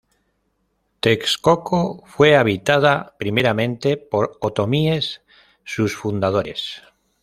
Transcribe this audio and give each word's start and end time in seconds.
Texcoco 0.99 2.01
fue 2.07 2.35
habitada 2.35 3.13
primeramente 3.19 3.97
por 3.97 4.35
otomíes, 4.41 5.21
sus 5.63 5.95
fundadores. 5.95 6.81